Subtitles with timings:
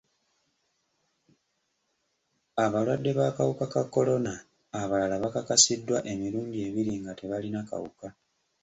[2.63, 4.33] Abalwadde b'akawuka ka kolona
[4.81, 8.07] abalala bakakasiddwa emirundi ebiri nga tebalina kawuka.